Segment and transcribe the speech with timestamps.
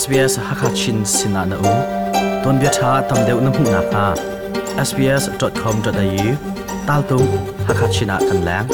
[0.00, 1.72] SBS ฮักชินสินานาอู
[2.44, 4.06] ตอนเบียชาตำเดวน้ำหูนาคา
[4.88, 6.28] sbs.com.au
[6.88, 7.24] ตาลตุง
[7.66, 8.64] ฮักชินากันแลง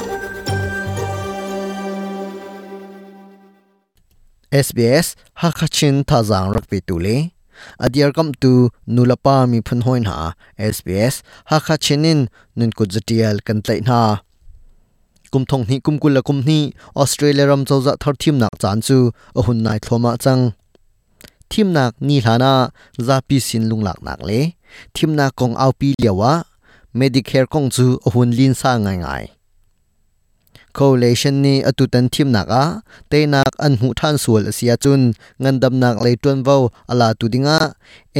[4.66, 5.06] SBS
[5.42, 7.06] ฮักชินท่าจางรักปีตุเล
[7.82, 8.52] อดียร์กัมตู
[8.94, 10.18] นูลปามีพันหอยหา
[10.74, 11.14] SBS
[11.50, 12.18] ฮักชินิน
[12.58, 14.00] นุนกุจเดียลกันไตนา
[15.32, 16.62] กุมทงนี้กุมกุลลกุมนี้
[16.98, 18.98] ออสเตรเลียรำเจ้าจะทอดทีมหนักจานจู
[19.36, 20.40] อหุนนายทลมาจัง
[21.52, 22.08] Hakachinin
[26.92, 27.68] medicare kong
[30.72, 32.80] coalition ni atutan thim naka
[33.10, 36.56] te nak an hu than sul sia chun ngandam nak le ton vo
[36.92, 37.58] ala tudinga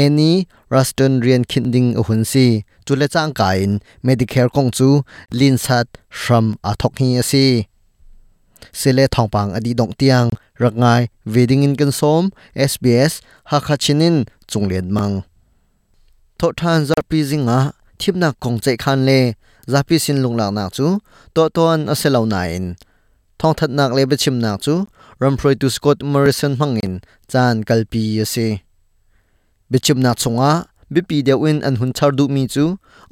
[0.05, 0.33] any
[0.73, 2.47] ruston rian khinding ahun si
[2.87, 3.71] chule chang kain,
[4.05, 4.89] medicare kong chu
[5.39, 5.87] lin sat
[6.21, 7.09] shram athok hi
[8.81, 10.29] sele thongpang adi dong tiang
[10.63, 11.01] rangai
[11.33, 12.23] wedding in kan som
[12.71, 13.13] sbs
[13.51, 14.17] hakachinin
[14.51, 15.15] chunglen mang
[16.39, 17.59] tho than zar pi zinga
[17.99, 19.21] thimna kong chai khan le
[19.73, 20.87] zapi sin lung lak nak chu
[21.35, 22.65] to ton aselo nain
[23.39, 24.75] thong that nak le bechim nak chu
[25.21, 26.93] ramproi tu scott morrison mangin
[27.33, 28.47] chan kalpi ase
[29.71, 30.51] bechim nak chunga
[30.93, 32.65] bipi de win an hun char du mi chu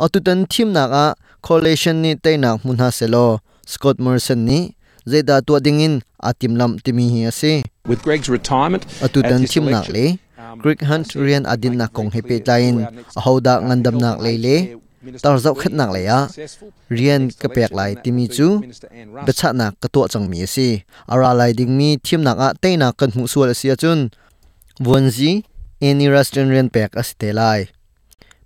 [0.03, 1.07] atutan thim nak a
[1.47, 3.27] coalition ni te nak mun ha selo
[3.73, 4.61] scott morrison ni
[5.07, 9.67] zeda to dingin atim lam timi hi ase With Greg's retirement, atutan at this thim
[9.67, 10.63] nak election, le.
[10.63, 14.57] Greek Hunt Rian Adin na kong hepe tain a hoda ngandam nak le le.
[15.19, 16.29] Tar zau khat nak le ya.
[16.93, 18.61] Rian ka pek lai timi chu.
[19.27, 22.77] Becha nak ka to chang mi si ara lai ding mi thim nak a te
[22.77, 24.13] na kan hu sual sia chun.
[24.79, 25.43] Wonji
[25.81, 27.73] any restaurant rian pek a ste lai.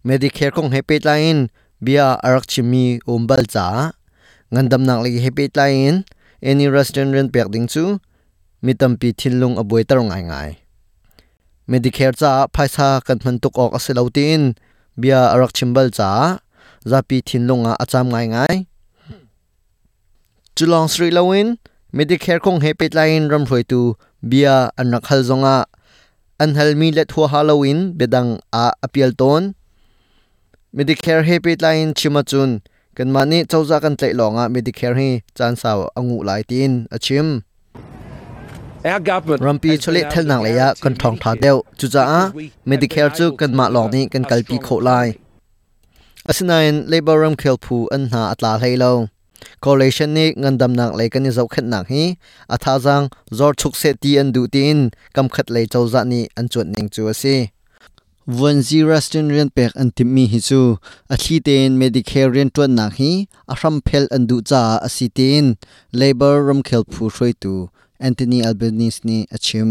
[0.07, 1.51] Medicare kong hepe tain
[1.85, 3.93] bia arak chimi umbal cha.
[4.55, 6.07] Ngandam nak le hepe tain
[6.45, 7.99] any restaurant rian pek ding chu?
[8.61, 10.51] Mitampi thilung aboi tarong ai ngai.
[11.69, 14.53] Medicare cha phaisa kan man tuk ok asilautin
[15.01, 16.39] bia arak chimbal cha.
[16.85, 18.57] Zapi thinlunga acham ngai ngai.
[20.57, 21.57] Chulong sri lawin
[21.97, 23.97] medicare kong hepet line ram roi tu.
[24.21, 25.65] Bia anak hal zonga.
[26.39, 29.57] An hal mi let hu halloween bedang a apial ton.
[30.77, 32.61] Medicare hepet line chimachun
[32.99, 37.27] กันมานี่เจ้าจากกันใจหลงอะ Medicare ให้จานสาวองูหลายตีนอาชิม
[39.47, 42.05] รัมปีชลิเทลนางเลยะกันทองทาเดวจุจ้า
[42.71, 45.07] Medicare จูกันมาหลงนี่กันกลปีโคลาย
[46.29, 48.93] อาศนัยน Labor รัมเคลพูอันหาอัตลาให้เรา
[49.65, 52.05] coalition ni ngandam nak lai kan zau khat nak hi
[52.55, 53.05] atha jang
[53.39, 54.79] zor chuk se ti an du tin
[55.15, 57.37] kam khat lai chau za ni an chuat ning chu ase
[58.41, 60.63] วันจีรัสตินเรียนเป็กอันติมีฮิจู
[61.13, 63.13] อาชีเตนเมดิเคเรียนตัวนักฮี
[63.51, 65.45] อารัมเพลอันดูจ้าอาศิเตน
[65.97, 67.55] เลเบอร์รัมเคลผู้ช่วยตู
[68.01, 69.71] แอนโทนีอัลเบนิสนีอาชิม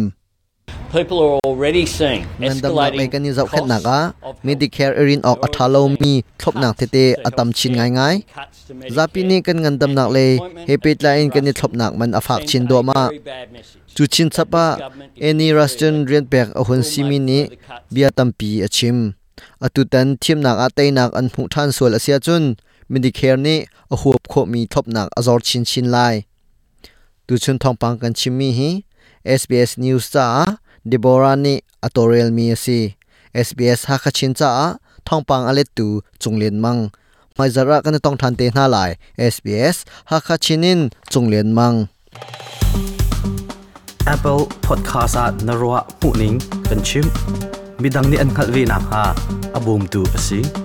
[1.88, 4.38] seeing ngandam nak escalating kan zau khat of health.
[4.46, 8.16] medicare erin ok athalo mi thlop nak te te atam chin ngai ngai
[8.96, 10.38] zapi ni kan ngandam nak le
[10.70, 13.10] hepet lain kan ni thlop nak man afak chin do ma
[13.96, 14.66] chu chin chapa
[15.22, 17.40] any restaurant rian pek a hun simi ni
[17.94, 18.98] bia tampi achim
[19.66, 22.56] atutan thim nak a tei nak an hmu than sual asia chun.
[22.92, 26.16] Medicare ni a huap kho mi thlop nak azor chin chin lai.
[27.28, 28.72] Tu chun thong pang kan chimi hi
[29.26, 32.92] SBS News cha Deborah ni atorial mi asi
[33.32, 34.76] SBS ha kha chin cha
[35.08, 36.92] thong pang alet tu chunglen mang
[37.40, 41.88] mai zara kan tong than te na lai SBS ha kha chinin chunglen mang
[44.14, 47.08] Apple Podcast at Narwa Puning kan chim
[47.80, 49.16] midang ni an khalwi na ha
[49.56, 50.63] abum tu asing